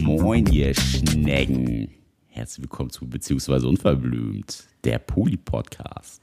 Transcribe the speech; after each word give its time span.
Moin, 0.00 0.46
ihr 0.46 0.74
Schnecken. 0.74 1.88
Herzlich 2.26 2.64
willkommen 2.64 2.90
zu 2.90 3.08
Beziehungsweise 3.08 3.68
Unverblümt, 3.68 4.64
der 4.82 4.98
Poli-Podcast. 4.98 6.22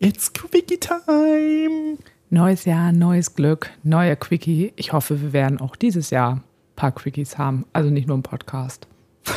It's 0.00 0.30
Quickie 0.34 0.76
Time. 0.76 1.96
Neues 2.28 2.66
Jahr, 2.66 2.92
neues 2.92 3.34
Glück, 3.34 3.70
neuer 3.82 4.16
Quickie. 4.16 4.74
Ich 4.76 4.92
hoffe, 4.92 5.22
wir 5.22 5.32
werden 5.32 5.62
auch 5.62 5.76
dieses 5.76 6.10
Jahr 6.10 6.32
ein 6.34 6.44
paar 6.76 6.92
Quickies 6.92 7.38
haben. 7.38 7.64
Also 7.72 7.88
nicht 7.88 8.06
nur 8.06 8.16
im 8.16 8.22
Podcast. 8.22 8.86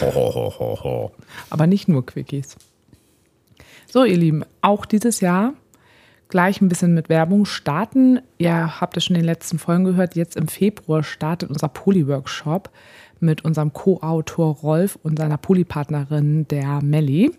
Ho, 0.02 0.14
ho, 0.14 0.36
ho, 0.36 0.54
ho, 0.60 0.84
ho. 0.84 1.12
Aber 1.50 1.68
nicht 1.68 1.88
nur 1.88 2.06
Quickies. 2.06 2.58
So, 3.90 4.04
ihr 4.04 4.18
Lieben, 4.18 4.44
auch 4.60 4.86
dieses 4.86 5.22
Jahr 5.22 5.54
gleich 6.32 6.59
ein 6.61 6.70
bisschen 6.70 6.95
mit 6.95 7.09
Werbung 7.09 7.45
starten. 7.45 8.21
Ihr 8.39 8.82
habt 8.82 8.97
es 8.97 9.06
schon 9.06 9.15
in 9.15 9.21
den 9.21 9.28
letzten 9.28 9.60
Folgen 9.60 9.83
gehört. 9.83 10.15
Jetzt 10.15 10.36
im 10.36 10.47
Februar 10.47 11.04
startet 11.04 11.51
unser 11.51 11.68
Poly-Workshop 11.68 12.71
mit 13.19 13.46
unserem 13.46 13.71
Co-Autor 13.73 14.56
Rolf 14.56 14.97
und 15.04 15.20
seiner 15.20 15.37
Polypartnerin 15.37 16.47
der 16.47 16.82
Melli. 16.82 17.32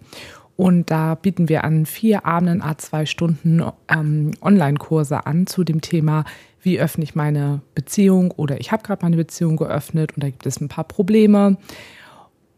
Und 0.56 0.90
da 0.90 1.16
bieten 1.16 1.48
wir 1.48 1.64
an 1.64 1.86
vier 1.86 2.24
Abenden, 2.24 2.62
a 2.62 2.78
zwei 2.78 3.06
Stunden 3.06 3.64
ähm, 3.88 4.30
Online-Kurse 4.40 5.26
an 5.26 5.48
zu 5.48 5.64
dem 5.64 5.80
Thema, 5.80 6.24
wie 6.60 6.78
öffne 6.78 7.02
ich 7.02 7.16
meine 7.16 7.62
Beziehung 7.74 8.30
oder 8.30 8.60
ich 8.60 8.70
habe 8.70 8.84
gerade 8.84 9.04
meine 9.04 9.16
Beziehung 9.16 9.56
geöffnet 9.56 10.12
und 10.14 10.22
da 10.22 10.28
gibt 10.28 10.46
es 10.46 10.60
ein 10.60 10.68
paar 10.68 10.84
Probleme. 10.84 11.56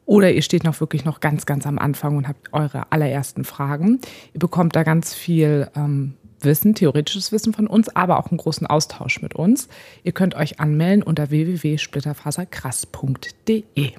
Oder 0.07 0.33
ihr 0.33 0.43
steht 0.43 0.65
noch 0.65 0.81
wirklich 0.81 1.07
noch 1.07 1.21
ganz, 1.21 1.47
ganz 1.47 1.67
am 1.67 1.79
Anfang 1.79 2.19
und 2.19 2.29
habt 2.29 2.53
eure 2.53 2.93
allerersten 2.93 3.45
Fragen. 3.45 4.01
Ihr 4.35 4.41
bekommt 4.41 4.77
da 4.77 4.83
ganz 4.83 5.15
viel 5.15 5.71
ähm, 5.75 6.15
Wissen, 6.45 6.75
theoretisches 6.75 7.33
Wissen 7.33 7.53
von 7.53 7.67
uns, 7.67 7.95
aber 7.95 8.19
auch 8.19 8.31
einen 8.31 8.39
großen 8.39 8.67
Austausch 8.67 9.21
mit 9.23 9.35
uns. 9.35 9.69
Ihr 10.03 10.13
könnt 10.13 10.35
euch 10.35 10.61
anmelden 10.61 11.03
unter 11.03 11.31
www.splitterfaserkrass.de. 11.31 13.93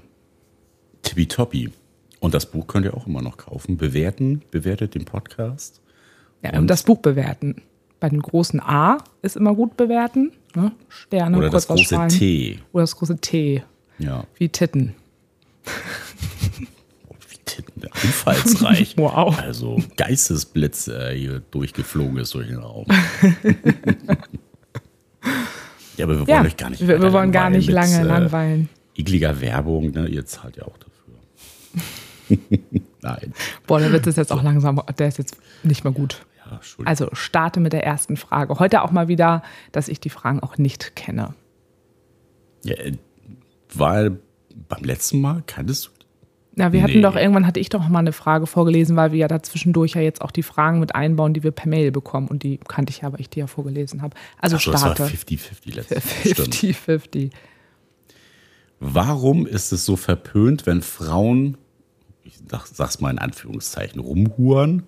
Tippitoppi. 1.02 1.71
Und 2.19 2.33
das 2.33 2.45
Buch 2.49 2.67
könnt 2.67 2.85
ihr 2.85 2.95
auch 2.95 3.07
immer 3.07 3.21
noch 3.21 3.37
kaufen. 3.37 3.77
Bewerten, 3.77 4.41
bewertet 4.52 4.95
den 4.95 5.05
Podcast. 5.05 5.81
Ja, 6.43 6.57
und 6.57 6.67
das 6.67 6.83
Buch 6.83 6.99
bewerten. 6.99 7.61
Bei 7.99 8.09
dem 8.09 8.21
großen 8.21 8.59
A 8.59 8.97
ist 9.21 9.35
immer 9.35 9.55
gut 9.55 9.77
bewerten. 9.77 10.31
Ne? 10.55 10.71
Sterne, 10.89 11.37
Oder 11.37 11.49
das 11.49 11.67
große. 11.67 12.07
T. 12.09 12.59
Oder 12.71 12.83
das 12.83 12.95
große 12.95 13.17
T, 13.17 13.63
Ja. 13.99 14.25
wie 14.37 14.49
Titten. 14.49 14.93
Einfallsreich. 18.03 18.95
Wow. 19.05 19.38
Also 19.39 19.81
Geistesblitz 19.97 20.88
äh, 20.88 21.15
hier 21.15 21.39
durchgeflogen 21.51 22.17
ist 22.17 22.33
durch 22.33 22.47
den 22.47 22.57
Raum. 22.57 22.85
ja, 25.97 26.05
aber 26.05 26.19
wir 26.19 26.27
wollen 26.27 26.27
Ja, 26.27 26.41
euch 26.43 26.57
gar 26.57 26.69
nicht 26.69 26.87
wir, 26.87 27.02
wir 27.02 27.13
wollen 27.13 27.31
gar 27.31 27.49
nicht 27.49 27.67
mit, 27.67 27.75
lange 27.75 27.99
äh, 27.99 28.03
langweilen. 28.03 28.69
Ekliger 28.95 29.41
Werbung, 29.41 29.91
ne? 29.91 30.07
Ihr 30.07 30.25
zahlt 30.25 30.57
ja 30.57 30.63
auch 30.63 30.77
dafür. 30.77 31.15
Nein. 33.02 33.33
Boah, 33.67 33.79
der 33.79 33.91
Witz 33.91 34.07
ist 34.07 34.17
jetzt 34.17 34.31
auch 34.31 34.43
langsam, 34.43 34.81
der 34.97 35.07
ist 35.07 35.17
jetzt 35.17 35.37
nicht 35.63 35.83
mehr 35.83 35.93
gut. 35.93 36.25
Ja. 36.45 36.59
Also 36.85 37.09
starte 37.13 37.59
mit 37.59 37.73
der 37.73 37.83
ersten 37.83 38.17
Frage. 38.17 38.59
Heute 38.59 38.81
auch 38.83 38.91
mal 38.91 39.07
wieder, 39.07 39.43
dass 39.71 39.87
ich 39.87 39.99
die 39.99 40.09
Fragen 40.09 40.39
auch 40.39 40.57
nicht 40.57 40.95
kenne. 40.95 41.33
Ja, 42.63 42.75
äh, 42.75 42.93
war 43.73 44.11
beim 44.69 44.83
letzten 44.83 45.21
Mal, 45.21 45.43
kanntest 45.45 45.87
du 45.87 45.91
Na, 46.58 46.72
wir 46.72 46.81
Nee. 46.81 46.88
hatten 46.88 47.02
doch, 47.02 47.16
irgendwann 47.17 47.45
hatte 47.45 47.59
ich 47.59 47.67
doch 47.70 47.86
mal 47.89 48.00
eine 48.00 48.14
Frage 48.14 48.48
vorgelesen, 48.48 48.95
weil 48.95 49.11
wir 49.11 49.20
ja 49.20 49.28
dazwischendurch 49.28 49.94
ja 49.95 50.02
jetzt 50.02 50.22
auch 50.22 50.31
die 50.31 50.44
Fragen 50.44 50.80
mit 50.80 50.95
einbauen, 50.95 51.34
die 51.34 51.44
wir 51.44 51.52
per 51.52 51.67
Mail 51.67 51.92
bekommen. 51.92 52.28
Und 52.30 52.44
die 52.44 52.58
kannte 52.59 52.92
ich 52.92 53.02
ja, 53.02 53.11
weil 53.11 53.20
ich 53.20 53.30
die 53.30 53.39
ja 53.39 53.48
vorgelesen 53.48 54.02
habe. 54.02 54.16
Also 54.39 54.56
Ach 54.56 54.61
so, 54.61 54.72
starte. 54.78 55.03
50-50 55.06 55.76
letztes 55.76 56.06
Mal. 56.06 56.33
Stimmt. 56.33 56.56
50-50. 56.56 57.31
Warum 58.80 59.45
ist 59.48 59.72
es 59.73 59.86
so 59.86 59.95
verpönt, 59.98 60.65
wenn 60.65 60.82
Frauen, 60.82 61.58
ich 62.23 62.38
sag, 62.49 62.67
sag's 62.67 62.99
mal 63.02 63.10
in 63.11 63.20
Anführungszeichen, 63.20 63.99
rumhuren, 63.99 64.83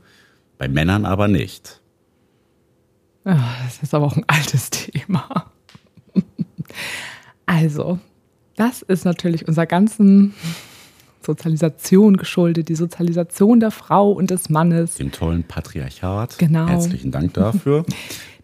bei 0.57 0.67
Männern 0.69 1.05
aber 1.05 1.27
nicht? 1.27 1.81
Ah, 3.25 3.39
Das 3.65 3.83
ist 3.83 3.93
aber 3.93 4.05
auch 4.05 4.15
ein 4.15 4.25
altes 4.27 4.69
Thema. 4.69 5.51
Also, 7.45 7.97
das 8.57 8.81
ist 8.81 9.05
natürlich 9.05 9.47
unserer 9.47 9.65
ganzen 9.65 10.33
Sozialisation 11.27 12.17
geschuldet, 12.17 12.69
die 12.69 12.75
Sozialisation 12.75 13.59
der 13.59 13.71
Frau 13.71 14.11
und 14.11 14.31
des 14.31 14.49
Mannes. 14.49 14.95
Dem 14.95 15.11
tollen 15.11 15.43
Patriarchat. 15.43 16.39
Genau. 16.39 16.67
Herzlichen 16.67 17.11
Dank 17.11 17.33
dafür. 17.33 17.85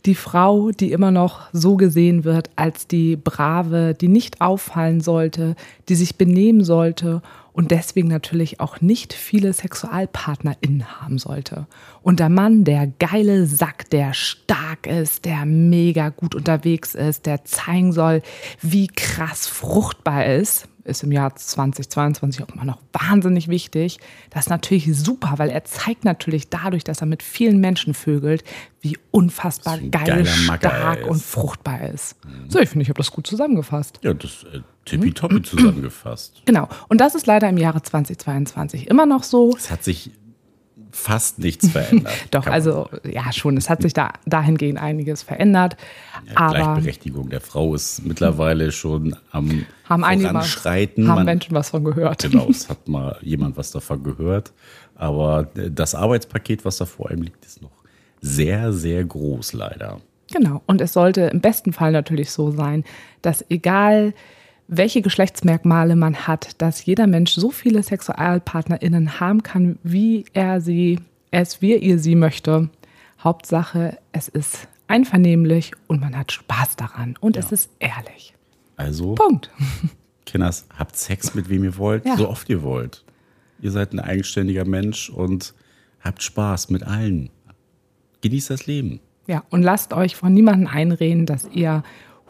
Die 0.05 0.15
Frau, 0.15 0.71
die 0.71 0.91
immer 0.91 1.11
noch 1.11 1.43
so 1.53 1.77
gesehen 1.77 2.25
wird 2.25 2.49
als 2.57 2.87
die 2.87 3.15
Brave, 3.15 3.93
die 3.93 4.09
nicht 4.09 4.41
auffallen 4.41 4.99
sollte, 4.99 5.55
die 5.87 5.95
sich 5.95 6.17
benehmen 6.17 6.65
sollte 6.65 7.21
und 7.53 7.71
deswegen 7.71 8.09
natürlich 8.09 8.59
auch 8.59 8.81
nicht 8.81 9.13
viele 9.13 9.53
SexualpartnerInnen 9.53 10.99
haben 10.99 11.19
sollte. 11.19 11.67
Und 12.01 12.19
der 12.19 12.27
Mann, 12.27 12.65
der 12.65 12.87
geile 12.99 13.45
Sack, 13.45 13.89
der 13.91 14.13
stark 14.13 14.87
ist, 14.87 15.23
der 15.23 15.45
mega 15.45 16.09
gut 16.09 16.35
unterwegs 16.35 16.95
ist, 16.95 17.25
der 17.25 17.45
zeigen 17.45 17.93
soll, 17.93 18.23
wie 18.61 18.87
krass 18.87 19.47
fruchtbar 19.47 20.25
ist, 20.25 20.67
ist 20.83 21.03
im 21.03 21.11
Jahr 21.11 21.35
2022 21.35 22.43
auch 22.43 22.49
immer 22.49 22.65
noch 22.65 22.79
wahnsinnig 22.91 23.47
wichtig. 23.47 23.99
Das 24.29 24.45
ist 24.45 24.49
natürlich 24.49 24.97
super, 24.97 25.35
weil 25.37 25.49
er 25.49 25.63
zeigt 25.63 26.05
natürlich 26.05 26.49
dadurch, 26.49 26.83
dass 26.83 27.01
er 27.01 27.07
mit 27.07 27.23
vielen 27.23 27.59
Menschen 27.59 27.93
vögelt, 27.93 28.43
wie 28.81 28.97
unfassbar 29.11 29.79
geil, 29.79 30.25
stark. 30.25 31.03
Mhm. 31.03 31.09
und 31.09 31.21
fruchtbar 31.21 31.79
er 31.79 31.93
ist. 31.93 32.17
So, 32.49 32.59
ich 32.59 32.69
finde, 32.69 32.83
ich 32.83 32.89
habe 32.89 32.97
das 32.97 33.11
gut 33.11 33.25
zusammengefasst. 33.25 33.99
Ja, 34.03 34.13
das 34.13 34.43
äh, 34.51 34.59
tippitoppi 34.85 35.41
zusammengefasst. 35.41 36.41
Genau. 36.45 36.67
Und 36.89 36.99
das 36.99 37.15
ist 37.15 37.27
leider 37.27 37.47
im 37.49 37.57
Jahre 37.57 37.81
2022 37.81 38.87
immer 38.87 39.05
noch 39.05 39.23
so. 39.23 39.55
Es 39.55 39.71
hat 39.71 39.83
sich 39.83 40.11
fast 40.93 41.39
nichts 41.39 41.69
verändert. 41.69 42.13
Doch, 42.31 42.45
kann 42.45 42.53
also 42.53 42.87
ja 43.03 43.33
schon, 43.33 43.57
es 43.57 43.69
hat 43.69 43.81
sich 43.81 43.93
da 43.93 44.13
dahingehend 44.25 44.79
einiges 44.79 45.23
verändert. 45.23 45.75
Ja, 46.27 46.37
aber 46.37 46.53
Gleichberechtigung 46.53 47.29
der 47.29 47.41
Frau 47.41 47.73
ist 47.73 48.05
mittlerweile 48.05 48.71
schon 48.71 49.15
am 49.31 49.65
haben 49.89 50.03
einige 50.03 50.29
Voranschreiten. 50.29 51.07
haben 51.07 51.15
Man- 51.15 51.25
Menschen 51.25 51.55
was 51.55 51.71
von 51.71 51.83
gehört. 51.83 52.21
Genau, 52.21 52.47
es 52.49 52.69
hat 52.69 52.87
mal 52.87 53.17
jemand 53.21 53.57
was 53.57 53.71
davon 53.71 54.03
gehört. 54.03 54.53
Aber 54.95 55.49
das 55.53 55.95
Arbeitspaket, 55.95 56.63
was 56.63 56.77
da 56.77 56.85
vor 56.85 57.09
einem 57.09 57.23
liegt, 57.23 57.43
ist 57.43 57.61
noch 57.61 57.71
sehr, 58.21 58.71
sehr 58.71 59.03
groß, 59.03 59.53
leider. 59.53 59.99
Genau. 60.31 60.61
Und 60.67 60.79
es 60.79 60.93
sollte 60.93 61.21
im 61.21 61.41
besten 61.41 61.73
Fall 61.73 61.91
natürlich 61.91 62.31
so 62.31 62.51
sein, 62.51 62.83
dass 63.21 63.43
egal 63.49 64.13
welche 64.67 65.01
Geschlechtsmerkmale 65.01 65.95
man 65.95 66.27
hat, 66.27 66.61
dass 66.61 66.85
jeder 66.85 67.07
Mensch 67.07 67.33
so 67.33 67.51
viele 67.51 67.83
SexualpartnerInnen 67.83 69.19
haben 69.19 69.43
kann, 69.43 69.77
wie 69.83 70.25
er 70.33 70.61
sie, 70.61 70.99
es, 71.31 71.61
wie 71.61 71.73
er 71.73 71.81
ihr 71.81 71.99
sie 71.99 72.15
möchte. 72.15 72.69
Hauptsache, 73.23 73.97
es 74.11 74.27
ist 74.27 74.67
einvernehmlich 74.87 75.71
und 75.87 76.01
man 76.01 76.17
hat 76.17 76.31
Spaß 76.31 76.75
daran 76.75 77.15
und 77.19 77.37
es 77.37 77.51
ist 77.51 77.69
ehrlich. 77.79 78.33
Also, 78.75 79.15
Punkt. 79.15 79.49
Kinders, 80.25 80.65
habt 80.77 80.95
Sex 80.95 81.35
mit 81.35 81.49
wem 81.49 81.63
ihr 81.63 81.77
wollt, 81.77 82.05
Ja. 82.05 82.17
so 82.17 82.29
oft 82.29 82.49
ihr 82.49 82.63
wollt. 82.63 83.03
Ihr 83.61 83.71
seid 83.71 83.93
ein 83.93 83.99
eigenständiger 83.99 84.65
Mensch 84.65 85.09
und 85.09 85.53
habt 86.01 86.21
Spaß 86.23 86.69
mit 86.69 86.83
allen. 86.83 87.29
Genießt 88.21 88.49
das 88.49 88.65
Leben. 88.67 88.99
Ja, 89.27 89.43
und 89.49 89.61
lasst 89.63 89.93
euch 89.93 90.15
von 90.15 90.33
niemandem 90.33 90.67
einreden, 90.67 91.25
dass 91.25 91.47
ihr 91.53 91.83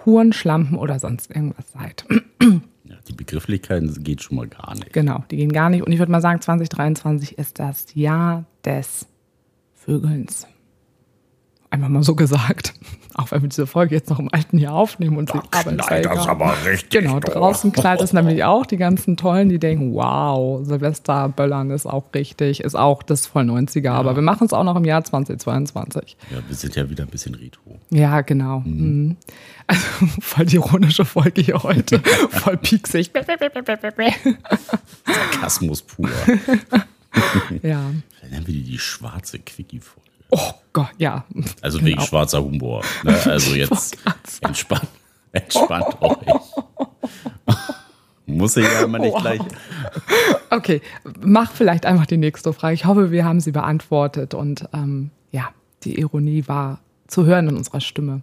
Huren, 0.06 0.34
Schlampen 0.34 0.78
oder 0.78 1.00
sonst 1.00 1.32
irgendwas 1.34 1.72
seid. 1.72 2.06
Ja, 2.86 2.98
die 3.08 3.14
Begrifflichkeiten 3.14 4.04
geht 4.04 4.22
schon 4.22 4.36
mal 4.36 4.48
gar 4.48 4.76
nicht. 4.76 4.92
Genau, 4.92 5.24
die 5.32 5.38
gehen 5.38 5.54
gar 5.54 5.70
nicht. 5.70 5.84
Und 5.84 5.94
ich 5.94 6.00
würde 6.00 6.12
mal 6.12 6.20
sagen, 6.20 6.42
2023 6.42 7.38
ist 7.38 7.58
das 7.58 7.86
Jahr 7.96 8.44
des 8.66 9.08
Vögelns. 9.74 10.46
Einfach 11.74 11.90
mal 11.90 12.04
so 12.04 12.14
gesagt. 12.14 12.76
Auch 13.16 13.32
wenn 13.32 13.42
wir 13.42 13.50
diese 13.50 13.66
Folge 13.66 13.96
jetzt 13.96 14.12
noch 14.12 14.20
im 14.20 14.30
alten 14.32 14.60
Jahr 14.60 14.74
aufnehmen 14.74 15.18
und 15.18 15.30
sie 15.32 15.40
aber 15.52 15.72
ist 15.72 15.90
ja 15.90 15.98
egal. 15.98 16.54
richtig. 16.66 17.02
Genau, 17.02 17.20
draußen 17.20 17.72
knallt 17.72 18.02
es 18.02 18.12
nämlich 18.14 18.44
auch. 18.44 18.66
Die 18.66 18.78
ganzen 18.78 19.18
Tollen, 19.18 19.50
die 19.50 19.60
denken, 19.60 19.94
wow, 19.94 20.66
Silvester 20.66 21.30
Böllern 21.30 21.70
ist 21.70 21.86
auch 21.86 22.06
richtig, 22.16 22.62
ist 22.62 22.76
auch 22.76 23.04
das 23.04 23.28
voll 23.28 23.44
90er. 23.44 23.92
Aber 23.92 24.16
wir 24.16 24.24
machen 24.24 24.46
es 24.46 24.54
auch 24.54 24.64
noch 24.64 24.76
im 24.76 24.86
Jahr 24.86 25.04
2022. 25.04 26.18
Ja, 26.32 26.38
wir 26.48 26.56
sind 26.56 26.76
ja 26.76 26.90
wieder 26.90 27.04
ein 27.04 27.10
bisschen 27.10 27.36
retro. 27.36 27.80
Ja, 27.92 28.22
genau. 28.22 28.62
Mhm. 28.62 29.18
Also 29.68 29.86
voll 30.22 30.46
die 30.46 30.56
ironische 30.56 31.06
Folge 31.06 31.42
hier 31.42 31.62
heute. 31.62 32.00
voll 32.30 32.58
pieksig. 32.58 33.12
Sarkasmus 35.06 35.84
pur. 35.84 36.10
ja. 37.62 37.92
Dann 38.22 38.30
nennen 38.32 38.48
wir 38.48 38.54
die 38.54 38.64
die 38.64 38.80
schwarze 38.80 39.38
Quickie-Folge. 39.38 40.04
Oh 40.36 40.52
Gott, 40.74 40.90
ja. 40.98 41.26
Also 41.62 41.78
Genau. 41.78 41.92
wegen 41.92 42.02
schwarzer 42.02 42.44
Humor. 42.44 42.84
Ne? 43.04 43.16
Also 43.26 43.54
jetzt 43.56 43.98
entspannt, 44.42 44.88
entspannt 45.32 46.02
euch. 46.02 46.18
Muss 48.26 48.58
ich 48.58 48.66
ja 48.66 48.84
immer 48.84 49.00
nicht 49.00 49.14
Wow. 49.14 49.22
gleich. 49.22 49.42
Okay, 50.50 50.82
mach 51.22 51.52
vielleicht 51.52 51.86
einfach 51.86 52.06
die 52.06 52.18
nächste 52.18 52.54
Frage. 52.54 52.74
Ich 52.74 52.86
hoffe, 52.86 53.12
wir 53.12 53.26
haben 53.26 53.40
sie 53.42 53.52
beantwortet 53.52 54.34
und 54.34 54.66
ähm, 54.74 55.12
ja, 55.32 55.50
die 55.84 56.00
Ironie 56.00 56.48
war 56.48 56.80
zu 57.08 57.26
hören 57.26 57.50
in 57.50 57.58
unserer 57.58 57.82
Stimme. 57.82 58.22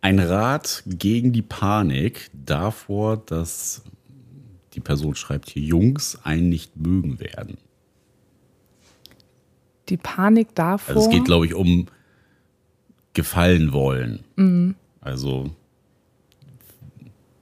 Ein 0.00 0.18
Rat 0.18 0.82
gegen 0.86 1.32
die 1.32 1.42
Panik 1.42 2.30
davor, 2.32 3.16
dass 3.18 3.82
die 4.74 4.80
Person 4.80 5.14
schreibt 5.14 5.50
hier, 5.50 5.62
Jungs 5.62 6.18
einen 6.24 6.48
nicht 6.48 6.76
mögen 6.76 7.20
werden. 7.20 7.58
Die 9.88 9.96
Panik 9.96 10.54
davor. 10.54 10.96
Also 10.96 11.08
es 11.08 11.14
geht, 11.14 11.24
glaube 11.24 11.46
ich, 11.46 11.54
um 11.54 11.86
gefallen 13.12 13.72
wollen. 13.72 14.24
Mhm. 14.36 14.74
Also 15.00 15.50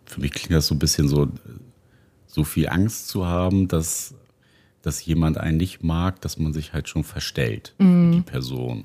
für 0.05 0.21
mich 0.21 0.33
klingt 0.33 0.53
das 0.53 0.67
so 0.67 0.75
ein 0.75 0.79
bisschen 0.79 1.09
so, 1.09 1.29
so 2.27 2.45
viel 2.45 2.69
Angst 2.69 3.09
zu 3.09 3.27
haben, 3.27 3.67
dass, 3.69 4.15
dass 4.83 5.05
jemand 5.05 5.39
einen 5.39 5.57
nicht 5.57 5.83
mag, 5.83 6.21
dass 6.21 6.39
man 6.39 6.53
sich 6.53 6.73
halt 6.73 6.89
schon 6.89 7.05
verstellt, 7.05 7.75
mhm. 7.79 8.13
die 8.13 8.21
Person. 8.21 8.85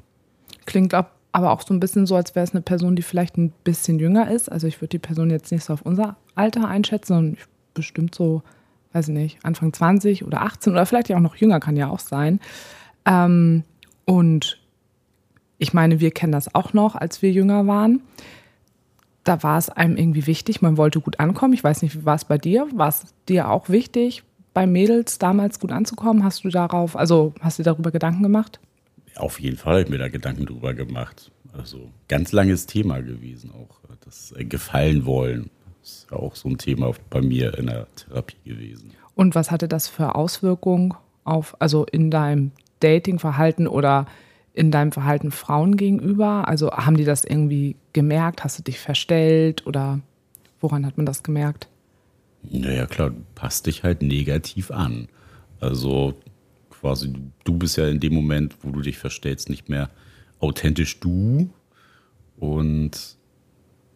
Klingt 0.65 0.93
ab, 0.93 1.15
aber 1.31 1.51
auch 1.51 1.61
so 1.61 1.73
ein 1.73 1.79
bisschen 1.79 2.05
so, 2.05 2.15
als 2.15 2.33
wäre 2.35 2.45
es 2.45 2.51
eine 2.51 2.61
Person, 2.61 2.95
die 2.95 3.01
vielleicht 3.01 3.37
ein 3.37 3.51
bisschen 3.63 3.99
jünger 3.99 4.31
ist. 4.31 4.51
Also 4.51 4.67
ich 4.67 4.81
würde 4.81 4.89
die 4.89 4.99
Person 4.99 5.29
jetzt 5.29 5.51
nicht 5.51 5.63
so 5.63 5.73
auf 5.73 5.81
unser 5.81 6.17
Alter 6.35 6.67
einschätzen, 6.67 7.13
sondern 7.13 7.37
bestimmt 7.73 8.15
so, 8.15 8.41
weiß 8.93 9.09
ich 9.09 9.13
nicht, 9.13 9.37
Anfang 9.43 9.73
20 9.73 10.25
oder 10.25 10.41
18 10.41 10.73
oder 10.73 10.85
vielleicht 10.85 11.09
ja 11.09 11.17
auch 11.17 11.21
noch 11.21 11.35
jünger, 11.35 11.59
kann 11.59 11.75
ja 11.75 11.89
auch 11.89 11.99
sein. 11.99 12.39
Ähm, 13.07 13.63
und 14.05 14.61
ich 15.57 15.73
meine, 15.73 15.99
wir 15.99 16.11
kennen 16.11 16.31
das 16.33 16.53
auch 16.53 16.73
noch, 16.73 16.95
als 16.95 17.21
wir 17.21 17.31
jünger 17.31 17.65
waren 17.65 18.01
da 19.27 19.43
war 19.43 19.57
es 19.57 19.69
einem 19.69 19.97
irgendwie 19.97 20.25
wichtig, 20.25 20.61
man 20.61 20.77
wollte 20.77 21.01
gut 21.01 21.19
ankommen. 21.19 21.53
Ich 21.53 21.63
weiß 21.63 21.81
nicht, 21.81 21.95
wie 21.95 22.05
war 22.05 22.15
es 22.15 22.25
bei 22.25 22.37
dir? 22.37 22.67
War 22.73 22.87
es 22.87 23.05
dir 23.27 23.49
auch 23.49 23.69
wichtig, 23.69 24.23
bei 24.53 24.65
Mädels 24.65 25.19
damals 25.19 25.59
gut 25.59 25.71
anzukommen? 25.71 26.23
Hast 26.23 26.43
du 26.43 26.49
darauf, 26.49 26.95
also 26.95 27.33
hast 27.41 27.59
du 27.59 27.63
darüber 27.63 27.91
Gedanken 27.91 28.23
gemacht? 28.23 28.59
Auf 29.17 29.39
jeden 29.39 29.57
Fall 29.57 29.73
habe 29.73 29.83
ich 29.83 29.89
mir 29.89 29.97
da 29.97 30.07
Gedanken 30.07 30.45
drüber 30.45 30.73
gemacht. 30.73 31.31
Also 31.51 31.89
ganz 32.07 32.31
langes 32.31 32.67
Thema 32.67 33.01
gewesen, 33.01 33.51
auch 33.51 33.79
das 34.05 34.33
Gefallen 34.37 35.05
wollen. 35.05 35.49
Das 35.81 35.91
ist 35.91 36.07
ja 36.11 36.17
auch 36.17 36.35
so 36.35 36.47
ein 36.49 36.57
Thema 36.57 36.91
bei 37.09 37.21
mir 37.21 37.57
in 37.57 37.67
der 37.67 37.87
Therapie 37.95 38.37
gewesen. 38.45 38.91
Und 39.15 39.35
was 39.35 39.51
hatte 39.51 39.67
das 39.67 39.87
für 39.87 40.15
Auswirkungen 40.15 40.93
auf, 41.23 41.59
also 41.59 41.85
in 41.85 42.11
deinem 42.11 42.51
Datingverhalten 42.79 43.67
oder 43.67 44.05
in 44.53 44.71
deinem 44.71 44.91
Verhalten 44.91 45.31
Frauen 45.31 45.77
gegenüber? 45.77 46.47
Also 46.47 46.71
haben 46.71 46.97
die 46.97 47.05
das 47.05 47.23
irgendwie 47.23 47.75
gemerkt? 47.93 48.43
Hast 48.43 48.59
du 48.59 48.63
dich 48.63 48.79
verstellt 48.79 49.67
oder 49.67 49.99
woran 50.59 50.85
hat 50.85 50.97
man 50.97 51.05
das 51.05 51.23
gemerkt? 51.23 51.67
Naja, 52.43 52.85
klar, 52.85 53.11
du 53.11 53.21
passt 53.35 53.67
dich 53.67 53.83
halt 53.83 54.01
negativ 54.01 54.71
an. 54.71 55.07
Also 55.59 56.15
quasi, 56.69 57.13
du 57.43 57.57
bist 57.57 57.77
ja 57.77 57.87
in 57.87 57.99
dem 57.99 58.13
Moment, 58.13 58.55
wo 58.61 58.71
du 58.71 58.81
dich 58.81 58.97
verstellst, 58.97 59.49
nicht 59.49 59.69
mehr 59.69 59.89
authentisch 60.39 60.99
du. 60.99 61.49
Und 62.37 63.17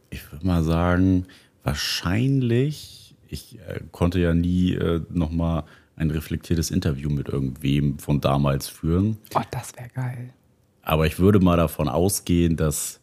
ich 0.10 0.32
würde 0.32 0.46
mal 0.46 0.64
sagen, 0.64 1.26
wahrscheinlich, 1.64 3.16
ich 3.28 3.60
äh, 3.68 3.82
konnte 3.92 4.20
ja 4.20 4.34
nie 4.34 4.74
äh, 4.74 5.02
nochmal 5.10 5.64
ein 6.02 6.10
reflektiertes 6.10 6.72
Interview 6.72 7.10
mit 7.10 7.30
irgendwem 7.30 8.00
von 8.00 8.20
damals 8.20 8.68
führen. 8.68 9.18
Oh, 9.36 9.42
das 9.52 9.74
wäre 9.78 9.90
geil. 9.90 10.34
Aber 10.82 11.06
ich 11.06 11.20
würde 11.20 11.40
mal 11.40 11.58
davon 11.58 11.88
ausgehen, 11.88 12.58
dass 12.58 13.00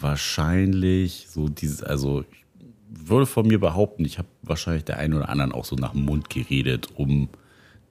wahrscheinlich 0.00 1.26
so 1.28 1.48
dieses, 1.48 1.82
also 1.82 2.22
ich 2.22 2.44
würde 2.88 3.26
von 3.26 3.46
mir 3.46 3.60
behaupten, 3.60 4.04
ich 4.04 4.18
habe 4.18 4.28
wahrscheinlich 4.42 4.84
der 4.84 4.98
einen 4.98 5.14
oder 5.14 5.28
anderen 5.28 5.52
auch 5.52 5.66
so 5.66 5.76
nach 5.76 5.92
dem 5.92 6.06
Mund 6.06 6.30
geredet, 6.30 6.88
um 6.94 7.28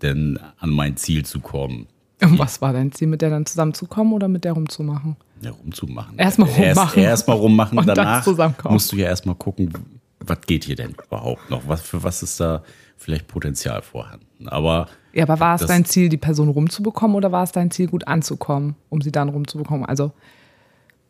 denn 0.02 0.40
an 0.58 0.72
mein 0.72 0.98
Ziel 0.98 1.24
zu 1.24 1.40
kommen. 1.40 1.88
Und 2.22 2.40
was 2.40 2.62
war 2.62 2.74
dein 2.74 2.92
Ziel, 2.92 3.08
mit 3.08 3.22
der 3.22 3.30
dann 3.30 3.46
zusammenzukommen 3.46 4.14
oder 4.14 4.28
mit 4.28 4.44
der 4.44 4.54
rumzumachen? 4.54 5.18
Ja, 5.42 5.52
rumzumachen. 5.52 6.18
Erstmal 6.18 6.50
rummachen. 6.50 6.64
Erstmal 6.64 7.06
erst 7.06 7.28
rummachen, 7.28 7.78
und 7.80 7.88
danach 7.88 8.26
musst 8.70 8.92
du 8.92 8.96
ja 8.96 9.08
erstmal 9.08 9.36
gucken, 9.36 9.72
was 10.20 10.42
geht 10.42 10.66
hier 10.66 10.76
denn 10.76 10.96
überhaupt 11.08 11.50
noch? 11.50 11.68
Was, 11.68 11.82
für 11.82 12.04
was 12.04 12.24
ist 12.24 12.40
da 12.40 12.64
vielleicht 13.02 13.28
Potenzial 13.28 13.82
vorhanden? 13.82 14.48
Aber 14.48 14.88
ja, 15.14 15.24
aber 15.24 15.40
war 15.40 15.56
es 15.56 15.66
dein 15.66 15.86
Ziel, 15.86 16.10
die 16.10 16.18
Person 16.18 16.50
rumzubekommen 16.50 17.16
oder 17.16 17.32
war 17.32 17.44
es 17.44 17.52
dein 17.52 17.72
Ziel, 17.72 17.88
gut 17.88 18.08
anzukommen, 18.08 18.76
um 18.90 19.02
sie 19.02 19.12
dann 19.12 19.30
rumzubekommen? 19.30 19.86
Also. 19.86 20.12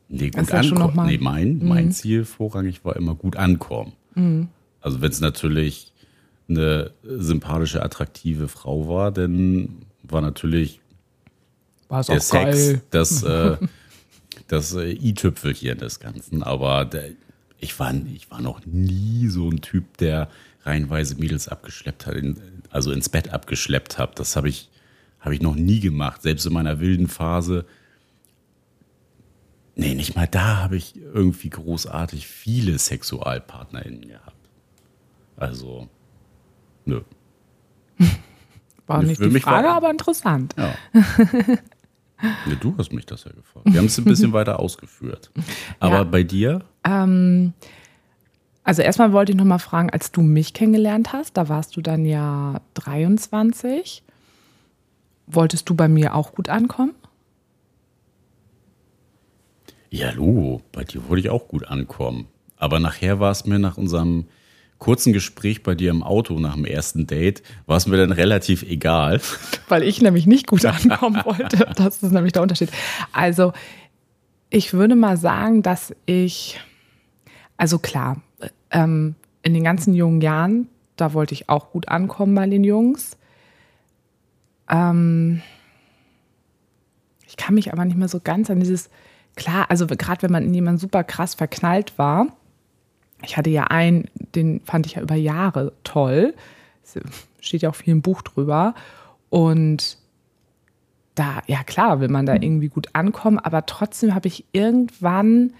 Nee, 0.10 0.30
gut 0.30 0.52
ankommen. 0.52 1.08
Nee, 1.08 1.20
mein, 1.20 1.60
mhm. 1.60 1.68
mein 1.68 1.92
Ziel 1.92 2.26
vorrangig 2.26 2.84
war 2.84 2.96
immer 2.96 3.16
gut 3.16 3.38
ankommen. 3.38 3.94
Mhm. 4.16 4.48
Also, 4.82 5.02
wenn 5.02 5.12
es 5.12 5.22
natürlich 5.22 5.94
eine 6.50 6.92
sympathische, 7.04 7.84
attraktive 7.84 8.48
Frau 8.48 8.90
war, 8.90 9.12
dann 9.12 9.86
war 10.04 10.22
natürlich 10.22 10.82
War's 11.88 12.08
der 12.08 12.20
Sex 12.20 12.56
geil. 12.56 12.82
das, 12.90 13.24
äh, 13.24 13.58
das 14.48 14.74
äh, 14.74 14.92
i-Tüpfelchen 14.92 15.78
des 15.78 16.00
Ganzen. 16.00 16.44
Aber 16.44 16.84
der, 16.86 17.12
ich, 17.60 17.80
war, 17.80 17.94
ich 18.14 18.30
war 18.32 18.42
noch 18.42 18.66
nie 18.66 19.28
so 19.28 19.50
ein 19.50 19.62
Typ, 19.62 19.98
der 19.98 20.28
reihenweise 20.64 21.16
Mädels 21.16 21.48
abgeschleppt 21.48 22.06
hat, 22.06 22.16
in, 22.16 22.40
also 22.70 22.92
ins 22.92 23.10
Bett 23.10 23.34
abgeschleppt 23.34 23.98
habe. 23.98 24.14
Das 24.16 24.36
habe 24.36 24.50
ich, 24.50 24.70
hab 25.20 25.32
ich 25.32 25.42
noch 25.42 25.56
nie 25.56 25.80
gemacht. 25.80 26.22
Selbst 26.22 26.46
in 26.46 26.54
meiner 26.54 26.80
wilden 26.80 27.08
Phase. 27.08 27.66
Nee, 29.76 29.96
nicht 29.96 30.16
mal 30.16 30.28
da 30.28 30.58
habe 30.58 30.76
ich 30.78 30.96
irgendwie 30.98 31.50
großartig 31.50 32.28
viele 32.28 32.78
SexualpartnerInnen 32.78 34.08
gehabt. 34.08 34.36
Also, 35.38 35.90
nö. 36.86 37.02
War 38.88 39.04
nicht 39.04 39.22
die 39.22 39.40
Frage, 39.40 39.68
war, 39.70 39.76
aber 39.76 39.90
interessant. 39.90 40.54
Ja. 40.58 40.76
ja. 42.22 42.56
du 42.60 42.76
hast 42.78 42.92
mich 42.92 43.06
das 43.06 43.24
ja 43.24 43.32
gefragt. 43.32 43.66
Wir 43.66 43.80
haben 43.80 43.86
es 43.86 43.98
ein 43.98 44.04
bisschen 44.04 44.34
weiter 44.34 44.60
ausgeführt. 44.60 45.32
Aber 45.80 45.98
ja. 45.98 46.04
bei 46.04 46.24
dir? 46.24 46.66
Ähm, 46.84 47.54
also 48.64 48.82
erstmal 48.82 49.12
wollte 49.12 49.32
ich 49.32 49.38
noch 49.38 49.46
mal 49.46 49.60
fragen, 49.60 49.90
als 49.90 50.12
du 50.12 50.22
mich 50.22 50.54
kennengelernt 50.54 51.14
hast, 51.14 51.36
da 51.38 51.50
warst 51.50 51.76
du 51.76 51.82
dann 51.82 52.06
ja 52.06 52.62
23. 52.76 54.04
Wolltest 55.28 55.70
du 55.70 55.76
bei 55.76 55.88
mir 55.88 56.16
auch 56.16 56.34
gut 56.34 56.50
ankommen? 56.50 56.94
Ja, 59.90 60.12
Lu, 60.12 60.62
bei 60.72 60.84
dir 60.84 61.08
wollte 61.10 61.28
ich 61.28 61.30
auch 61.30 61.48
gut 61.48 61.68
ankommen. 61.68 62.28
Aber 62.58 62.80
nachher 62.80 63.20
war 63.20 63.32
es 63.32 63.46
mir 63.46 63.60
nach 63.60 63.78
unserem 63.78 64.26
kurzen 64.82 65.14
Gespräch 65.14 65.64
bei 65.64 65.76
dir 65.76 65.92
im 65.92 66.02
Auto 66.02 66.40
nach 66.40 66.56
dem 66.56 66.66
ersten 66.66 67.08
Date, 67.08 67.44
war 67.68 67.78
es 67.78 67.88
mir 67.88 67.98
dann 67.98 68.12
relativ 68.12 68.64
egal. 68.64 69.22
Weil 69.70 69.84
ich 69.84 70.02
nämlich 70.02 70.26
nicht 70.26 70.48
gut 70.48 70.66
ankommen 70.66 71.22
wollte. 71.26 71.72
Das 71.76 72.02
ist 72.02 72.12
nämlich 72.12 72.34
der 72.34 72.42
Unterschied. 72.42 72.70
Also, 73.14 73.54
ich 74.50 74.74
würde 74.74 74.96
mal 74.96 75.18
sagen, 75.18 75.62
dass 75.62 75.94
ich, 76.06 76.60
also 77.58 77.78
klar, 77.80 78.22
ähm, 78.72 79.16
in 79.44 79.54
den 79.54 79.64
ganzen 79.64 79.94
jungen 79.94 80.22
Jahren, 80.22 80.68
da 80.96 81.14
wollte 81.14 81.34
ich 81.34 81.50
auch 81.50 81.72
gut 81.72 81.88
ankommen 81.90 82.36
bei 82.36 82.48
den 82.48 82.64
Jungs. 82.64 83.18
Ähm, 84.70 85.42
ich 87.28 87.38
kann 87.38 87.56
mich 87.56 87.72
aber 87.72 87.86
nicht 87.86 87.98
mehr 87.98 88.08
so 88.08 88.20
ganz 88.20 88.50
an 88.50 88.60
dieses, 88.60 88.90
klar, 89.36 89.66
also 89.70 89.88
gerade 89.88 90.22
wenn 90.24 90.32
man 90.32 90.44
in 90.44 90.54
jemanden 90.54 90.80
super 90.80 91.04
krass 91.04 91.36
verknallt 91.36 91.98
war, 91.98 92.28
ich 93.24 93.38
hatte 93.38 93.50
ja 93.50 93.66
einen, 93.66 94.06
den 94.36 94.62
fand 94.62 94.86
ich 94.86 94.94
ja 94.94 95.02
über 95.02 95.16
Jahre 95.16 95.74
toll. 95.84 96.34
Steht 97.40 97.62
ja 97.62 97.70
auch 97.70 97.76
viel 97.76 97.92
im 97.92 98.02
Buch 98.02 98.22
drüber. 98.22 98.74
Und 99.30 99.98
da, 101.16 101.42
ja 101.48 101.64
klar, 101.64 102.00
will 102.00 102.10
man 102.10 102.26
da 102.26 102.34
irgendwie 102.34 102.70
gut 102.70 102.88
ankommen, 102.94 103.38
aber 103.38 103.66
trotzdem 103.66 104.16
habe 104.16 104.28
ich 104.28 104.46
irgendwann 104.54 105.54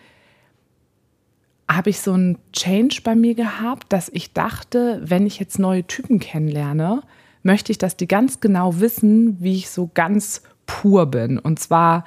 habe 1.76 1.90
ich 1.90 2.00
so 2.00 2.14
einen 2.14 2.38
Change 2.54 3.02
bei 3.04 3.16
mir 3.16 3.36
gehabt, 3.36 3.92
dass 3.94 4.10
ich 4.10 4.34
dachte, 4.34 5.02
wenn 5.04 5.26
ich 5.26 5.40
jetzt 5.40 5.60
neue 5.60 5.86
Typen 5.86 6.20
kennenlerne, 6.20 7.02
möchte 7.44 7.72
ich, 7.72 7.78
dass 7.78 7.98
die 7.98 8.08
ganz 8.08 8.40
genau 8.40 8.80
wissen, 8.80 9.38
wie 9.42 9.58
ich 9.58 9.70
so 9.70 9.90
ganz 9.94 10.44
pur 10.66 11.06
bin. 11.06 11.40
Und 11.40 11.60
zwar 11.60 12.06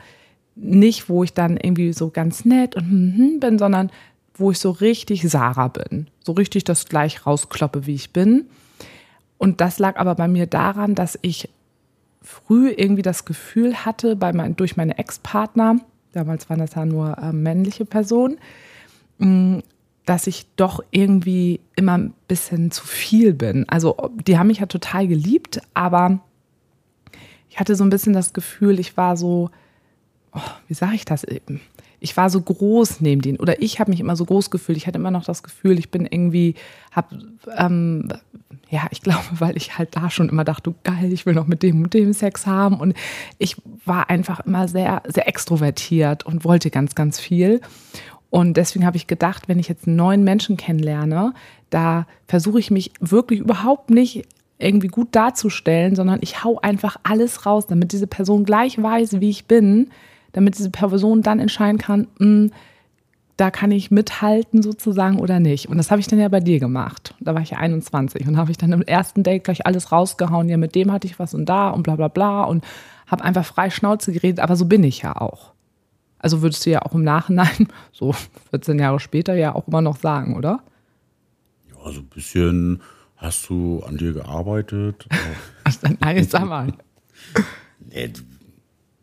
nicht, 0.55 1.09
wo 1.09 1.25
ich 1.25 1.35
dann 1.35 1.57
irgendwie 1.57 1.93
so 1.93 2.11
ganz 2.11 2.45
nett 2.45 2.77
und 2.77 2.85
hm, 2.85 3.15
hm 3.17 3.41
bin, 3.41 3.59
sondern 3.59 3.91
wo 4.35 4.51
ich 4.51 4.59
so 4.59 4.71
richtig 4.71 5.29
Sarah 5.29 5.69
bin. 5.69 6.09
So 6.21 6.33
richtig 6.33 6.65
das 6.65 6.87
gleich 6.87 7.27
rauskloppe, 7.27 7.87
wie 7.87 7.95
ich 7.95 8.13
bin. 8.13 8.47
Und 9.39 9.61
das 9.61 9.79
lag 9.79 9.97
aber 9.99 10.15
bei 10.15 10.29
mir 10.29 10.47
daran, 10.47 10.95
dass 10.95 11.19
ich 11.23 11.49
früh 12.23 12.71
irgendwie 12.71 13.03
das 13.03 13.25
Gefühl 13.25 13.85
hatte, 13.85 14.17
bei 14.17 14.33
mein, 14.33 14.57
durch 14.57 14.77
meine 14.77 14.99
Ex-Partner, 14.99 15.77
damals 16.13 16.49
waren 16.49 16.59
das 16.59 16.75
ja 16.75 16.87
nur 16.87 17.19
äh, 17.19 17.33
männliche 17.33 17.85
Personen, 17.85 18.39
dass 19.19 20.27
ich 20.27 20.47
doch 20.57 20.81
irgendwie 20.91 21.61
immer 21.77 21.99
ein 21.99 22.15
bisschen 22.29 22.71
zu 22.71 22.85
viel 22.87 23.33
bin. 23.33 23.69
Also 23.69 23.97
die 24.27 24.39
haben 24.39 24.49
mich 24.49 24.59
ja 24.59 24.67
total 24.67 25.07
geliebt, 25.07 25.61
aber 25.73 26.21
ich 27.49 27.59
hatte 27.59 27.77
so 27.77 27.85
ein 27.85 27.91
bisschen 27.91 28.13
das 28.13 28.33
Gefühl, 28.33 28.79
ich 28.79 28.97
war 28.97 29.17
so, 29.17 29.51
oh, 30.33 30.41
wie 30.69 30.75
sage 30.75 30.97
ich 30.97 31.05
das 31.05 31.25
eben? 31.25 31.61
Ich 32.05 32.17
war 32.19 32.29
so 32.29 32.41
groß 32.41 33.01
neben 33.01 33.23
denen 33.23 33.41
oder 33.41 33.63
ich 33.63 33.81
habe 33.81 33.91
mich 33.91 33.99
immer 33.99 34.15
so 34.15 34.27
groß 34.27 34.51
gefühlt. 34.51 34.77
Ich 34.77 34.87
hatte 34.87 34.99
immer 34.99 35.11
noch 35.11 35.25
das 35.25 35.43
Gefühl, 35.43 35.79
ich 35.79 35.91
bin 35.91 36.05
irgendwie, 36.05 36.55
habe, 36.93 37.19
ähm, 37.57 38.09
ja, 38.69 38.83
ich 38.91 39.01
glaube, 39.01 39.25
weil 39.39 39.57
ich 39.57 39.79
halt 39.79 39.97
da 39.97 40.11
schon 40.11 40.29
immer 40.29 40.45
dachte, 40.45 40.75
geil, 40.85 41.13
ich 41.13 41.25
will 41.25 41.33
noch 41.33 41.47
mit 41.47 41.63
dem 41.63 41.83
und 41.83 41.95
dem 41.95 42.13
Sex 42.13 42.47
haben 42.47 42.79
und 42.79 42.95
ich 43.39 43.57
war 43.87 44.11
einfach 44.11 44.41
immer 44.41 44.69
sehr, 44.69 45.03
sehr 45.07 45.27
extrovertiert 45.27 46.27
und 46.27 46.45
wollte 46.45 46.71
ganz, 46.71 46.95
ganz 46.95 47.19
viel. 47.19 47.63
Und 48.29 48.57
deswegen 48.57 48.85
habe 48.85 48.97
ich 48.97 49.07
gedacht, 49.07 49.49
wenn 49.49 49.59
ich 49.59 49.69
jetzt 49.69 49.87
einen 49.87 49.97
neuen 49.97 50.25
Menschen 50.25 50.57
kennenlerne, 50.59 51.33
da 51.71 52.07
versuche 52.27 52.59
ich 52.59 52.71
mich 52.71 52.93
wirklich 53.01 53.41
überhaupt 53.41 53.89
nicht 53.91 54.27
irgendwie 54.59 54.89
gut 54.89 55.09
darzustellen, 55.13 55.95
sondern 55.95 56.19
ich 56.21 56.45
hau 56.45 56.59
einfach 56.61 56.97
alles 57.03 57.47
raus, 57.47 57.67
damit 57.67 57.93
diese 57.93 58.07
Person 58.07 58.45
gleich 58.45 58.81
weiß, 58.81 59.21
wie 59.21 59.31
ich 59.31 59.47
bin, 59.47 59.91
damit 60.35 60.59
diese 60.59 60.71
Person 60.71 61.23
dann 61.23 61.41
entscheiden 61.41 61.79
kann, 61.79 62.09
mh, 62.19 62.27
hm, 62.27 62.53
da 63.37 63.51
kann 63.51 63.73
ich 63.73 63.91
mithalten 63.91 64.63
sozusagen 64.63 65.19
oder 65.19 65.41
nicht. 65.41 65.69
Und 65.69 65.77
das 65.77 65.91
habe 65.91 66.01
ich 66.01 66.07
dann 66.07 66.21
ja 66.21 66.29
bei 66.29 66.41
dir 66.41 66.61
gemacht. 66.61 67.15
Da 67.19 67.35
war 67.35 67.43
ich 67.43 67.51
ja 67.51 67.59
21 67.59 68.29
und 68.29 68.37
habe 68.37 68.53
ich 68.53 68.59
dann 68.59 68.73
im 68.73 68.83
ersten 68.83 69.25
Date 69.25 69.45
gleich 69.45 69.67
alles 69.67 69.91
rausgehauen. 69.91 70.49
Ja, 70.49 70.57
mit 70.57 70.75
dem 70.75 70.93
hatte 70.93 71.09
ich 71.09 71.19
was 71.19 71.35
und 71.35 71.47
da 71.47 71.71
und 71.71 71.83
bla 71.83 71.97
bla 71.97 72.09
bla 72.09 72.45
und 72.45 72.65
habe 73.09 73.25
einfach 73.25 73.45
frei 73.45 73.71
Schnauze 73.71 74.13
geredet. 74.13 74.39
Aber 74.39 74.55
so 74.55 74.67
bin 74.67 74.85
ich 74.85 75.03
ja 75.03 75.17
auch. 75.17 75.53
Also 76.19 76.43
würdest 76.43 76.65
du 76.65 76.71
ja 76.71 76.83
auch 76.83 76.95
im 76.95 77.03
Nachhinein, 77.03 77.69
so 77.93 78.15
14 78.51 78.79
Jahre 78.79 79.01
später, 79.01 79.35
ja 79.35 79.55
auch 79.55 79.67
immer 79.67 79.83
noch 79.83 79.97
sagen, 79.97 80.37
oder? 80.37 80.61
Ja, 81.71 81.91
so 81.91 82.01
ein 82.01 82.07
bisschen 82.07 82.83
hast 83.17 83.49
du 83.49 83.83
an 83.87 83.97
dir 83.97 84.13
gearbeitet. 84.13 85.07
Nein, 86.01 86.17
jetzt 86.17 86.31
sag 86.31 86.47
mal. 86.47 86.73
Nee, 87.81 88.13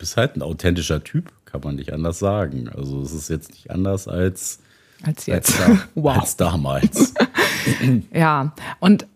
bist 0.02 0.16
halt 0.16 0.34
ein 0.34 0.42
authentischer 0.42 1.04
Typ, 1.04 1.30
kann 1.44 1.60
man 1.60 1.76
nicht 1.76 1.92
anders 1.92 2.18
sagen. 2.18 2.68
Also 2.68 3.02
es 3.02 3.12
ist 3.12 3.30
jetzt 3.30 3.52
nicht 3.52 3.70
anders 3.70 4.08
als, 4.08 4.58
als 5.00 5.26
jetzt. 5.26 5.60
Als, 5.60 5.78
wow. 5.94 6.18
als 6.18 6.36
damals. 6.36 7.14
ja, 8.12 8.52
und 8.80 9.06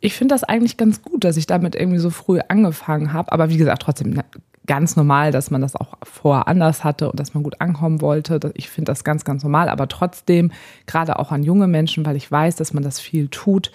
ich 0.00 0.14
finde 0.14 0.34
das 0.34 0.42
eigentlich 0.42 0.76
ganz 0.76 1.02
gut, 1.02 1.22
dass 1.22 1.36
ich 1.36 1.46
damit 1.46 1.76
irgendwie 1.76 2.00
so 2.00 2.10
früh 2.10 2.40
angefangen 2.48 3.12
habe. 3.12 3.30
Aber 3.30 3.48
wie 3.48 3.58
gesagt, 3.58 3.82
trotzdem 3.82 4.10
ne, 4.10 4.24
ganz 4.66 4.96
normal, 4.96 5.30
dass 5.30 5.52
man 5.52 5.60
das 5.60 5.76
auch 5.76 5.94
vorher 6.02 6.48
anders 6.48 6.82
hatte 6.82 7.12
und 7.12 7.20
dass 7.20 7.34
man 7.34 7.44
gut 7.44 7.60
ankommen 7.60 8.00
wollte. 8.00 8.40
Ich 8.54 8.68
finde 8.70 8.90
das 8.90 9.04
ganz, 9.04 9.24
ganz 9.24 9.44
normal. 9.44 9.68
Aber 9.68 9.86
trotzdem, 9.86 10.50
gerade 10.86 11.20
auch 11.20 11.30
an 11.30 11.44
junge 11.44 11.68
Menschen, 11.68 12.04
weil 12.04 12.16
ich 12.16 12.28
weiß, 12.28 12.56
dass 12.56 12.74
man 12.74 12.82
das 12.82 12.98
viel 12.98 13.28
tut, 13.28 13.70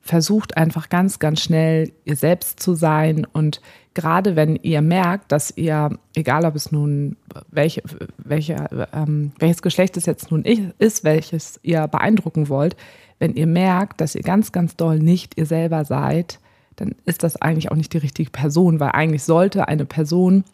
versucht 0.00 0.56
einfach 0.56 0.88
ganz, 0.88 1.18
ganz 1.18 1.42
schnell 1.42 1.92
ihr 2.04 2.16
selbst 2.16 2.60
zu 2.60 2.74
sein. 2.74 3.26
Und 3.32 3.60
gerade 3.94 4.34
wenn 4.36 4.56
ihr 4.56 4.82
merkt, 4.82 5.30
dass 5.32 5.56
ihr, 5.56 5.98
egal 6.14 6.44
ob 6.44 6.56
es 6.56 6.72
nun 6.72 7.16
welche, 7.50 7.82
welche, 8.18 8.88
ähm, 8.92 9.32
welches 9.38 9.62
Geschlecht 9.62 9.96
es 9.96 10.06
jetzt 10.06 10.30
nun 10.30 10.44
ist, 10.44 11.04
welches 11.04 11.60
ihr 11.62 11.86
beeindrucken 11.86 12.48
wollt, 12.48 12.76
wenn 13.18 13.34
ihr 13.34 13.46
merkt, 13.46 14.00
dass 14.00 14.14
ihr 14.14 14.22
ganz, 14.22 14.52
ganz 14.52 14.76
doll 14.76 14.98
nicht 14.98 15.36
ihr 15.36 15.46
selber 15.46 15.84
seid, 15.84 16.40
dann 16.76 16.94
ist 17.04 17.22
das 17.22 17.36
eigentlich 17.36 17.70
auch 17.70 17.76
nicht 17.76 17.92
die 17.92 17.98
richtige 17.98 18.30
Person, 18.30 18.80
weil 18.80 18.92
eigentlich 18.92 19.22
sollte 19.22 19.68
eine 19.68 19.84
Person, 19.84 20.44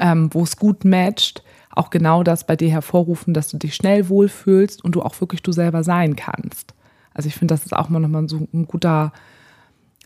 ähm, 0.00 0.28
wo 0.32 0.42
es 0.42 0.56
gut 0.56 0.84
matcht, 0.84 1.44
auch 1.70 1.90
genau 1.90 2.24
das 2.24 2.46
bei 2.46 2.56
dir 2.56 2.70
hervorrufen, 2.70 3.34
dass 3.34 3.48
du 3.48 3.58
dich 3.58 3.74
schnell 3.76 4.08
wohlfühlst 4.08 4.82
und 4.82 4.96
du 4.96 5.02
auch 5.02 5.20
wirklich 5.20 5.42
du 5.42 5.52
selber 5.52 5.84
sein 5.84 6.16
kannst. 6.16 6.74
Also 7.14 7.28
ich 7.28 7.34
finde, 7.34 7.54
das 7.54 7.64
ist 7.64 7.72
auch 7.74 7.88
mal 7.88 8.00
nochmal 8.00 8.28
so 8.28 8.46
ein 8.52 8.66
guter 8.66 9.12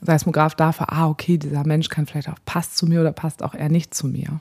Seismograph 0.00 0.54
dafür, 0.54 0.92
ah, 0.92 1.08
okay, 1.08 1.38
dieser 1.38 1.66
Mensch 1.66 1.88
kann 1.88 2.06
vielleicht 2.06 2.28
auch 2.28 2.38
passt 2.44 2.76
zu 2.76 2.86
mir 2.86 3.00
oder 3.00 3.12
passt 3.12 3.42
auch 3.42 3.54
eher 3.54 3.68
nicht 3.68 3.94
zu 3.94 4.06
mir. 4.06 4.40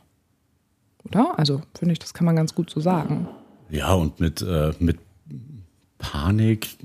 Oder? 1.03 1.39
Also 1.39 1.61
finde 1.77 1.93
ich, 1.93 1.99
das 1.99 2.13
kann 2.13 2.25
man 2.25 2.35
ganz 2.35 2.53
gut 2.53 2.69
so 2.69 2.79
sagen. 2.79 3.27
Ja, 3.69 3.93
und 3.93 4.19
mit, 4.19 4.41
äh, 4.41 4.73
mit 4.79 4.99
Panik 5.97 6.77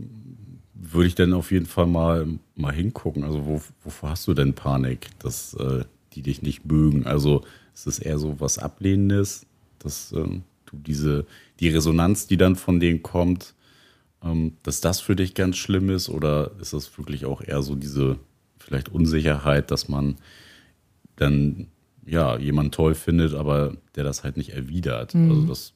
würde 0.74 1.08
ich 1.08 1.14
dann 1.14 1.32
auf 1.32 1.50
jeden 1.50 1.66
Fall 1.66 1.86
mal, 1.86 2.26
mal 2.54 2.72
hingucken. 2.72 3.24
Also 3.24 3.44
wo, 3.46 3.60
wovor 3.84 4.10
hast 4.10 4.26
du 4.26 4.34
denn 4.34 4.54
Panik, 4.54 5.08
dass 5.18 5.54
äh, 5.54 5.84
die 6.14 6.22
dich 6.22 6.42
nicht 6.42 6.64
mögen? 6.64 7.06
Also 7.06 7.42
ist 7.74 7.86
es 7.86 7.98
eher 7.98 8.18
so 8.18 8.40
was 8.40 8.58
Ablehnendes, 8.58 9.46
dass 9.78 10.12
äh, 10.12 10.24
du 10.66 10.76
diese, 10.76 11.26
die 11.60 11.68
Resonanz, 11.68 12.26
die 12.26 12.36
dann 12.36 12.56
von 12.56 12.80
denen 12.80 13.02
kommt, 13.02 13.54
dass 14.62 14.80
das 14.80 15.00
für 15.00 15.16
dich 15.16 15.34
ganz 15.34 15.56
schlimm 15.56 15.90
ist? 15.90 16.08
Oder 16.08 16.52
ist 16.60 16.72
das 16.72 16.96
wirklich 16.98 17.26
auch 17.26 17.42
eher 17.42 17.62
so 17.62 17.74
diese 17.74 18.18
vielleicht 18.58 18.88
Unsicherheit, 18.88 19.70
dass 19.70 19.88
man 19.88 20.16
dann 21.16 21.68
ja 22.04 22.38
jemanden 22.38 22.72
toll 22.72 22.94
findet, 22.94 23.34
aber 23.34 23.76
der 23.94 24.04
das 24.04 24.24
halt 24.24 24.36
nicht 24.36 24.50
erwidert? 24.50 25.14
Mhm. 25.14 25.30
Also 25.30 25.46
das 25.46 25.72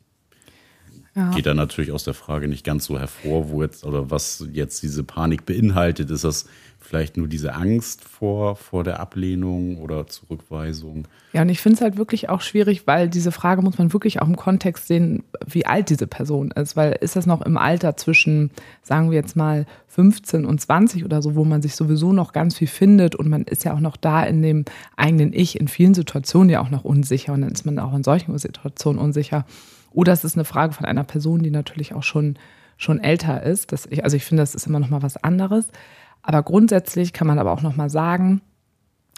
ja. 1.17 1.31
geht 1.31 1.47
dann 1.47 1.57
natürlich 1.57 1.93
aus 1.93 2.05
der 2.05 2.15
Frage 2.15 2.47
nicht 2.47 2.65
ganz 2.65 2.85
so 2.85 2.99
hervor, 2.99 3.49
wo 3.49 3.63
jetzt 3.63 3.85
oder 3.85 4.11
was 4.11 4.47
jetzt 4.53 4.83
diese 4.83 5.03
Panik 5.03 5.47
beinhaltet. 5.47 6.11
Ist 6.11 6.25
das 6.25 6.47
vielleicht 6.79 7.17
nur 7.17 7.27
diese 7.27 7.55
Angst 7.55 8.05
vor, 8.05 8.55
vor 8.55 8.85
der 8.85 9.01
Ablehnung 9.01 9.79
oder 9.79 10.07
Zurückweisung? 10.07 11.09
Ja, 11.33 11.43
und 11.43 11.49
ich 11.49 11.61
finde 11.61 11.77
es 11.77 11.81
halt 11.81 11.97
wirklich 11.97 12.29
auch 12.29 12.43
schwierig, 12.43 12.87
weil 12.87 13.09
diese 13.09 13.33
Frage 13.33 13.63
muss 13.63 13.79
man 13.79 13.93
wirklich 13.93 14.21
auch 14.21 14.27
im 14.27 14.37
Kontext 14.37 14.87
sehen, 14.87 15.25
wie 15.47 15.67
alt 15.67 15.89
diese 15.91 16.07
Person 16.07 16.51
ist. 16.51 16.77
Weil 16.77 16.93
ist 17.01 17.17
das 17.17 17.27
noch 17.27 17.41
im 17.43 17.57
Alter 17.57 17.97
zwischen, 17.97 18.51
sagen 18.83 19.11
wir 19.11 19.17
jetzt 19.17 19.37
mal, 19.37 19.67
15 19.89 20.45
und 20.45 20.61
20 20.61 21.05
oder 21.05 21.23
so, 21.23 21.35
wo 21.35 21.45
man 21.45 21.63
sich 21.63 21.77
sowieso 21.77 22.13
noch 22.13 22.33
ganz 22.33 22.57
viel 22.59 22.69
findet 22.69 23.15
und 23.15 23.29
man 23.29 23.45
ist 23.45 23.65
ja 23.65 23.73
auch 23.73 23.81
noch 23.81 23.97
da 23.97 24.23
in 24.23 24.43
dem 24.43 24.67
eigenen 24.97 25.33
Ich, 25.33 25.59
in 25.59 25.69
vielen 25.69 25.95
Situationen 25.95 26.51
ja 26.51 26.61
auch 26.61 26.71
noch 26.71 26.85
unsicher 26.85 27.33
und 27.33 27.41
dann 27.41 27.53
ist 27.53 27.65
man 27.65 27.79
auch 27.79 27.95
in 27.95 28.05
solchen 28.05 28.37
Situationen 28.37 29.01
unsicher. 29.01 29.47
Oder 29.97 30.13
es 30.13 30.25
ist 30.25 30.37
eine 30.37 30.45
Frage 30.45 30.75
von 30.75 30.85
einer 30.85 31.05
Person, 31.05 31.43
die 31.43 31.51
natürlich 31.51 31.95
auch 31.95 32.03
schon, 32.03 32.37
schon 32.77 33.01
älter 33.01 33.43
ist. 33.43 33.73
Das 33.73 33.89
also 34.03 34.15
ich 34.15 34.27
finde, 34.27 34.43
das 34.43 34.55
ist 34.55 34.67
immer 34.67 34.79
noch 34.79 34.91
mal 34.91 35.03
was 35.03 35.17
anderes. 35.17 35.69
Aber 36.21 36.43
grundsätzlich 36.43 37.15
kann 37.15 37.27
man 37.27 37.39
aber 37.39 37.51
auch 37.51 37.63
noch 37.63 37.77
mal 37.77 37.89
sagen, 37.89 38.43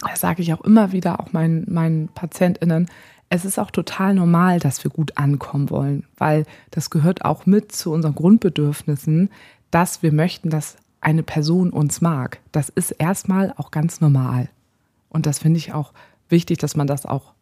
das 0.09 0.21
sage 0.21 0.41
ich 0.41 0.55
auch 0.55 0.61
immer 0.61 0.93
wieder, 0.93 1.19
auch 1.19 1.33
meinen, 1.33 1.67
meinen 1.69 2.07
PatientInnen, 2.09 2.87
es 3.29 3.45
ist 3.45 3.59
auch 3.59 3.73
total 3.73 4.15
normal, 4.15 4.61
dass 4.61 4.85
wir 4.85 4.93
gut 4.93 5.19
ankommen 5.19 5.69
wollen, 5.69 6.05
weil 6.17 6.47
das 6.71 6.91
gehört 6.91 7.25
auch 7.25 7.45
mit 7.45 7.73
zu 7.73 7.93
unseren 7.93 8.15
Grundbedürfnissen, 8.15 9.31
dass 9.73 10.05
wir 10.05 10.13
möchten, 10.13 10.49
dass 10.49 10.77
eine 11.01 11.25
Person 11.25 11.71
uns 11.71 12.01
mag. 12.01 12.39
Das 12.53 12.69
ist 12.69 12.93
erstmal 12.93 13.53
auch 13.57 13.73
ganz 13.73 14.01
normal. 14.01 14.49
Und 15.09 15.27
das 15.27 15.41
finde 15.41 15.59
ich 15.59 15.73
auch 15.73 15.93
wichtig, 16.29 16.59
dass 16.59 16.77
man 16.77 16.87
das 16.87 17.05
auch 17.05 17.33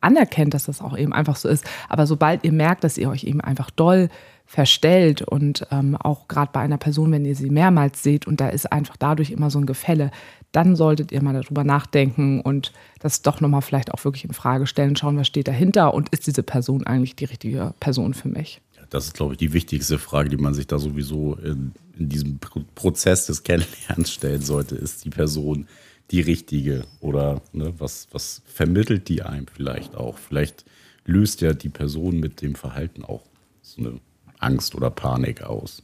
anerkennt, 0.00 0.54
dass 0.54 0.64
das 0.64 0.80
auch 0.80 0.96
eben 0.96 1.12
einfach 1.12 1.36
so 1.36 1.48
ist. 1.48 1.64
Aber 1.88 2.06
sobald 2.06 2.44
ihr 2.44 2.52
merkt, 2.52 2.84
dass 2.84 2.98
ihr 2.98 3.08
euch 3.08 3.24
eben 3.24 3.40
einfach 3.40 3.70
doll 3.70 4.08
verstellt 4.46 5.20
und 5.20 5.66
ähm, 5.70 5.94
auch 5.94 6.26
gerade 6.26 6.50
bei 6.52 6.60
einer 6.60 6.78
Person, 6.78 7.12
wenn 7.12 7.26
ihr 7.26 7.36
sie 7.36 7.50
mehrmals 7.50 8.02
seht 8.02 8.26
und 8.26 8.40
da 8.40 8.48
ist 8.48 8.72
einfach 8.72 8.96
dadurch 8.96 9.30
immer 9.30 9.50
so 9.50 9.58
ein 9.58 9.66
Gefälle, 9.66 10.10
dann 10.52 10.74
solltet 10.74 11.12
ihr 11.12 11.22
mal 11.22 11.34
darüber 11.34 11.64
nachdenken 11.64 12.40
und 12.40 12.72
das 13.00 13.20
doch 13.20 13.42
nochmal 13.42 13.60
vielleicht 13.60 13.92
auch 13.92 14.02
wirklich 14.04 14.24
in 14.24 14.32
Frage 14.32 14.66
stellen, 14.66 14.96
schauen, 14.96 15.18
was 15.18 15.26
steht 15.26 15.48
dahinter 15.48 15.92
und 15.92 16.08
ist 16.08 16.26
diese 16.26 16.42
Person 16.42 16.86
eigentlich 16.86 17.14
die 17.14 17.26
richtige 17.26 17.74
Person 17.78 18.14
für 18.14 18.28
mich? 18.28 18.62
Das 18.88 19.04
ist, 19.04 19.14
glaube 19.14 19.34
ich, 19.34 19.38
die 19.38 19.52
wichtigste 19.52 19.98
Frage, 19.98 20.30
die 20.30 20.38
man 20.38 20.54
sich 20.54 20.66
da 20.66 20.78
sowieso 20.78 21.34
in, 21.34 21.72
in 21.98 22.08
diesem 22.08 22.38
Prozess 22.74 23.26
des 23.26 23.42
Kennenlernens 23.42 24.10
stellen 24.10 24.40
sollte. 24.40 24.76
Ist 24.76 25.04
die 25.04 25.10
Person 25.10 25.66
die 26.10 26.20
richtige? 26.20 26.84
Oder 27.00 27.42
ne, 27.52 27.74
was, 27.78 28.08
was 28.12 28.42
vermittelt 28.46 29.08
die 29.08 29.22
einem 29.22 29.46
vielleicht 29.46 29.96
auch? 29.96 30.18
Vielleicht 30.18 30.64
löst 31.04 31.40
ja 31.40 31.52
die 31.52 31.68
Person 31.68 32.20
mit 32.20 32.42
dem 32.42 32.54
Verhalten 32.54 33.04
auch 33.04 33.22
so 33.62 33.80
eine 33.80 34.00
Angst 34.38 34.74
oder 34.74 34.90
Panik 34.90 35.42
aus. 35.42 35.82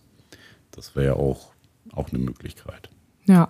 Das 0.71 0.97
wäre 0.97 1.07
ja 1.07 1.13
auch, 1.15 1.53
auch 1.93 2.11
eine 2.11 2.19
Möglichkeit. 2.19 2.91
Ja. 3.27 3.49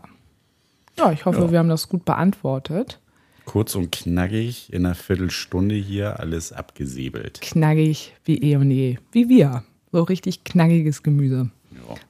Ja, 0.97 1.11
ich 1.11 1.25
hoffe, 1.25 1.40
ja. 1.40 1.50
wir 1.50 1.59
haben 1.59 1.69
das 1.69 1.88
gut 1.88 2.04
beantwortet. 2.04 3.00
Kurz 3.45 3.75
und 3.75 3.93
knackig 3.93 4.73
in 4.73 4.87
einer 4.87 4.95
Viertelstunde 4.95 5.75
hier 5.75 6.21
alles 6.21 6.52
abgesäbelt. 6.52 7.40
Knackig 7.40 8.14
wie 8.25 8.38
eh 8.38 8.57
und 8.57 8.71
je. 8.71 8.99
Wie 9.12 9.28
wir. 9.28 9.64
So 9.93 10.02
richtig 10.02 10.45
knackiges 10.45 11.02
Gemüse. 11.02 11.50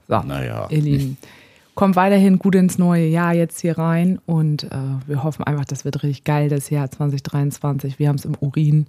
Ja. 0.08 0.20
So, 0.20 0.26
naja. 0.26 0.68
Ihr 0.70 0.82
Lieben 0.82 1.16
kommt 1.74 1.96
weiterhin 1.96 2.38
gut 2.38 2.54
ins 2.54 2.78
neue 2.78 3.06
Jahr 3.06 3.34
jetzt 3.34 3.60
hier 3.60 3.78
rein 3.78 4.20
und 4.26 4.64
äh, 4.64 4.68
wir 5.06 5.22
hoffen 5.22 5.44
einfach, 5.44 5.64
das 5.64 5.84
wird 5.84 6.02
richtig 6.02 6.24
geil, 6.24 6.48
das 6.48 6.70
Jahr 6.70 6.90
2023. 6.90 7.98
Wir 7.98 8.08
haben 8.08 8.16
es 8.16 8.24
im 8.24 8.36
Urin. 8.38 8.86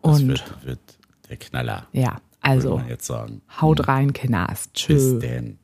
Und 0.00 0.28
das 0.28 0.40
wird, 0.40 0.64
wird 0.64 0.98
der 1.28 1.36
Knaller. 1.36 1.86
Ja, 1.92 2.16
also 2.40 2.76
man 2.76 2.88
jetzt 2.88 3.06
sagen. 3.06 3.42
haut 3.60 3.88
rein, 3.88 4.12
Kinas. 4.12 4.72
Tschüss. 4.72 5.18
Bis 5.18 5.20
denn. 5.20 5.58